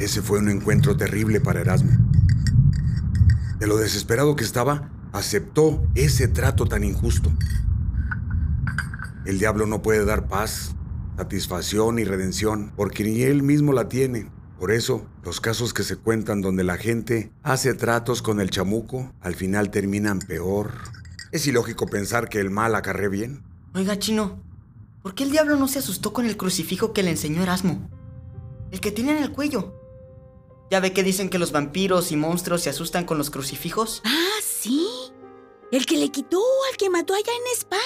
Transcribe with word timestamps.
Ese 0.00 0.22
fue 0.22 0.40
un 0.40 0.48
encuentro 0.48 0.96
terrible 0.96 1.40
para 1.40 1.60
Erasmo. 1.60 1.92
De 3.58 3.66
lo 3.66 3.76
desesperado 3.76 4.34
que 4.34 4.44
estaba, 4.44 4.90
aceptó 5.12 5.86
ese 5.94 6.26
trato 6.26 6.66
tan 6.66 6.82
injusto. 6.82 7.32
El 9.24 9.38
diablo 9.38 9.66
no 9.66 9.82
puede 9.82 10.04
dar 10.04 10.26
paz, 10.26 10.74
satisfacción 11.16 11.98
y 11.98 12.04
redención, 12.04 12.72
porque 12.76 13.04
ni 13.04 13.22
él 13.22 13.42
mismo 13.42 13.72
la 13.72 13.88
tiene. 13.88 14.28
Por 14.58 14.72
eso, 14.72 15.06
los 15.22 15.40
casos 15.40 15.72
que 15.72 15.84
se 15.84 15.96
cuentan 15.96 16.40
donde 16.40 16.64
la 16.64 16.76
gente 16.76 17.30
hace 17.42 17.74
tratos 17.74 18.20
con 18.20 18.40
el 18.40 18.50
chamuco, 18.50 19.12
al 19.20 19.34
final 19.34 19.70
terminan 19.70 20.18
peor. 20.18 20.72
Es 21.30 21.46
ilógico 21.46 21.86
pensar 21.86 22.28
que 22.28 22.40
el 22.40 22.50
mal 22.50 22.74
acarre 22.74 23.08
bien. 23.08 23.44
Oiga, 23.74 23.98
chino, 23.98 24.42
¿por 25.02 25.14
qué 25.14 25.24
el 25.24 25.30
diablo 25.30 25.56
no 25.56 25.68
se 25.68 25.78
asustó 25.78 26.12
con 26.12 26.26
el 26.26 26.36
crucifijo 26.36 26.92
que 26.92 27.02
le 27.02 27.10
enseñó 27.10 27.42
Erasmo? 27.42 27.88
El 28.72 28.80
que 28.80 28.90
tiene 28.90 29.16
en 29.16 29.22
el 29.22 29.30
cuello. 29.30 29.83
¿Ya 30.74 30.80
ve 30.80 30.92
que 30.92 31.04
dicen 31.04 31.28
que 31.28 31.38
los 31.38 31.52
vampiros 31.52 32.10
y 32.10 32.16
monstruos 32.16 32.62
se 32.62 32.70
asustan 32.70 33.04
con 33.04 33.16
los 33.16 33.30
crucifijos? 33.30 34.02
Ah, 34.04 34.40
sí. 34.42 34.84
El 35.70 35.86
que 35.86 35.96
le 35.96 36.10
quitó 36.10 36.42
al 36.68 36.76
que 36.76 36.90
mató 36.90 37.14
allá 37.14 37.30
en 37.30 37.52
España. 37.56 37.80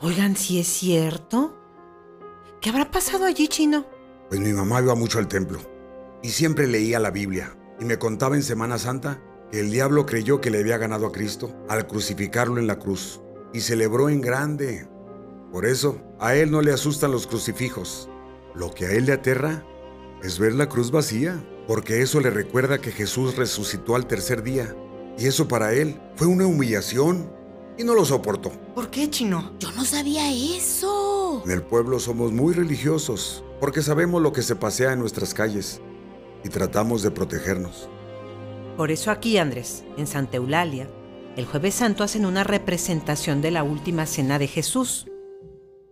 Oigan, 0.00 0.36
si 0.36 0.58
es 0.58 0.66
cierto. 0.66 1.56
¿Qué 2.60 2.70
habrá 2.70 2.90
pasado 2.90 3.24
allí, 3.24 3.46
chino? 3.46 3.86
Pues 4.28 4.40
mi 4.40 4.52
mamá 4.52 4.80
iba 4.80 4.96
mucho 4.96 5.20
al 5.20 5.28
templo 5.28 5.60
y 6.20 6.30
siempre 6.30 6.66
leía 6.66 6.98
la 6.98 7.12
Biblia 7.12 7.56
y 7.78 7.84
me 7.84 8.00
contaba 8.00 8.34
en 8.34 8.42
Semana 8.42 8.78
Santa 8.78 9.22
que 9.52 9.60
el 9.60 9.70
diablo 9.70 10.04
creyó 10.04 10.40
que 10.40 10.50
le 10.50 10.58
había 10.58 10.76
ganado 10.76 11.06
a 11.06 11.12
Cristo 11.12 11.54
al 11.68 11.86
crucificarlo 11.86 12.58
en 12.58 12.66
la 12.66 12.80
cruz 12.80 13.20
y 13.52 13.60
celebró 13.60 14.08
en 14.08 14.22
grande. 14.22 14.88
Por 15.52 15.66
eso, 15.66 16.02
a 16.18 16.34
él 16.34 16.50
no 16.50 16.62
le 16.62 16.72
asustan 16.72 17.12
los 17.12 17.28
crucifijos. 17.28 18.10
Lo 18.56 18.74
que 18.74 18.86
a 18.86 18.90
él 18.90 19.06
le 19.06 19.12
aterra 19.12 19.64
es 20.24 20.40
ver 20.40 20.54
la 20.54 20.68
cruz 20.68 20.90
vacía, 20.90 21.40
porque 21.68 22.00
eso 22.00 22.18
le 22.20 22.30
recuerda 22.30 22.80
que 22.80 22.90
Jesús 22.90 23.36
resucitó 23.36 23.94
al 23.94 24.06
tercer 24.06 24.42
día. 24.42 24.74
Y 25.18 25.26
eso 25.26 25.48
para 25.48 25.74
él 25.74 26.00
fue 26.16 26.26
una 26.26 26.46
humillación 26.46 27.30
y 27.76 27.84
no 27.84 27.94
lo 27.94 28.06
soportó. 28.06 28.50
¿Por 28.74 28.88
qué, 28.88 29.10
chino? 29.10 29.52
Yo 29.58 29.70
no 29.72 29.84
sabía 29.84 30.32
eso. 30.32 31.42
En 31.44 31.50
el 31.50 31.62
pueblo 31.62 32.00
somos 32.00 32.32
muy 32.32 32.54
religiosos, 32.54 33.44
porque 33.60 33.82
sabemos 33.82 34.22
lo 34.22 34.32
que 34.32 34.40
se 34.40 34.56
pasea 34.56 34.94
en 34.94 35.00
nuestras 35.00 35.34
calles 35.34 35.82
y 36.42 36.48
tratamos 36.48 37.02
de 37.02 37.10
protegernos. 37.10 37.90
Por 38.78 38.90
eso 38.90 39.10
aquí, 39.10 39.36
Andrés, 39.36 39.84
en 39.98 40.06
Santa 40.06 40.38
Eulalia, 40.38 40.88
el 41.36 41.44
jueves 41.44 41.74
santo 41.74 42.02
hacen 42.02 42.24
una 42.24 42.44
representación 42.44 43.42
de 43.42 43.50
la 43.50 43.62
última 43.62 44.06
cena 44.06 44.38
de 44.38 44.46
Jesús. 44.46 45.06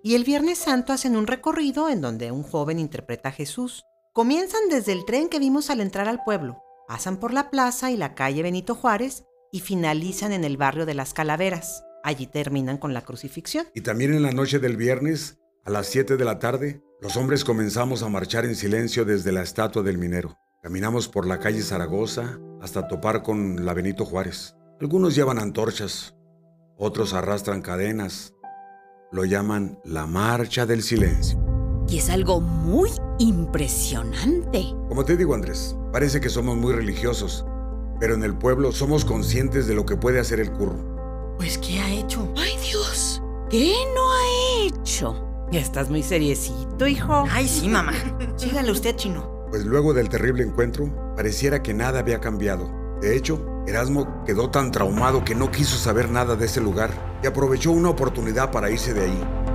Y 0.03 0.15
el 0.15 0.25
viernes 0.25 0.57
santo 0.57 0.95
hacen 0.95 1.17
un 1.17 1.27
recorrido 1.27 1.91
en 1.91 2.01
donde 2.01 2.33
un 2.33 2.45
joven 2.45 2.79
interpreta 2.79 3.29
a 3.29 3.33
Jesús. 3.33 3.85
Comienzan 4.17 4.71
desde 4.71 4.93
el 4.93 5.05
tren 5.05 5.29
que 5.29 5.39
vimos 5.39 5.69
al 5.69 5.83
entrar 5.83 6.09
al 6.09 6.25
pueblo, 6.25 6.65
pasan 6.89 7.19
por 7.19 7.35
la 7.35 7.51
plaza 7.51 7.91
y 7.91 7.99
la 7.99 8.15
calle 8.15 8.43
Benito 8.43 8.75
Juárez 8.75 9.25
y 9.53 9.61
finalizan 9.61 10.33
en 10.33 10.43
el 10.43 10.57
barrio 10.57 10.87
de 10.87 10.95
las 10.95 11.13
Calaveras. 11.13 11.85
Allí 12.03 12.27
terminan 12.27 12.79
con 12.79 12.95
la 12.95 13.03
crucifixión. 13.03 13.67
Y 13.75 13.83
también 13.83 14.15
en 14.15 14.23
la 14.23 14.33
noche 14.33 14.59
del 14.59 14.79
viernes, 14.79 15.37
a 15.67 15.71
las 15.71 15.89
7 15.89 16.17
de 16.17 16.25
la 16.25 16.39
tarde, 16.39 16.83
los 17.03 17.19
hombres 17.19 17.45
comenzamos 17.45 18.03
a 18.03 18.09
marchar 18.09 18.47
en 18.47 18.57
silencio 18.57 19.05
desde 19.05 19.33
la 19.33 19.43
estatua 19.43 19.83
del 19.83 19.99
minero. 19.99 20.39
Caminamos 20.63 21.09
por 21.09 21.27
la 21.27 21.39
calle 21.39 21.61
Zaragoza 21.61 22.41
hasta 22.63 22.89
topar 22.89 23.23
con 23.23 23.67
la 23.67 23.75
Benito 23.75 24.07
Juárez. 24.07 24.57
Algunos 24.81 25.15
llevan 25.15 25.39
antorchas, 25.39 26.17
otros 26.79 27.13
arrastran 27.13 27.61
cadenas. 27.61 28.33
Lo 29.13 29.27
llaman 29.27 29.79
la 29.85 30.07
Marcha 30.07 30.65
del 30.65 30.83
Silencio. 30.83 31.46
Y 31.89 31.99
es 31.99 32.11
algo 32.11 32.41
muy 32.41 32.91
impresionante. 33.19 34.65
Como 34.89 35.05
te 35.05 35.17
digo, 35.17 35.35
Andrés, 35.35 35.77
parece 35.93 36.21
que 36.21 36.29
somos 36.29 36.57
muy 36.57 36.73
religiosos, 36.73 37.45
pero 38.01 38.15
en 38.15 38.25
el 38.25 38.37
pueblo 38.37 38.73
somos 38.73 39.05
conscientes 39.05 39.67
de 39.67 39.75
lo 39.75 39.87
que 39.87 39.97
puede 39.97 40.19
hacer 40.19 40.41
el 40.41 40.53
curro. 40.53 40.77
Pues, 41.37 41.59
¿qué 41.59 41.79
ha 41.81 41.93
hecho? 41.93 42.33
¡Ay, 42.37 42.53
Dios! 42.63 43.23
¿Qué 43.51 43.73
no 43.95 44.13
ha 44.13 44.67
hecho? 44.67 45.23
Ya 45.53 45.61
estás 45.61 45.89
muy 45.89 46.03
seriecito, 46.03 46.87
hijo. 46.87 47.25
Ay, 47.31 47.47
sí, 47.47 47.69
mamá. 47.69 47.93
Sígale 48.37 48.73
usted, 48.73 48.97
chino. 48.97 49.47
Pues 49.51 49.65
luego 49.65 49.95
del 49.95 50.09
terrible 50.09 50.43
encuentro, 50.43 50.91
pareciera 51.15 51.63
que 51.63 51.73
nada 51.73 52.01
había 52.01 52.21
cambiado. 52.21 52.69
De 53.01 53.17
hecho, 53.17 53.41
Erasmo 53.67 54.25
quedó 54.25 54.51
tan 54.51 54.73
traumado 54.73 55.25
que 55.25 55.37
no 55.37 55.51
quiso 55.53 55.77
saber 55.77 56.11
nada 56.11 56.35
de 56.35 56.47
ese 56.47 56.61
lugar 56.61 56.91
y 57.23 57.27
aprovechó 57.27 57.71
una 57.71 57.91
oportunidad 57.91 58.51
para 58.51 58.71
irse 58.71 58.93
de 58.93 59.03
ahí. 59.05 59.46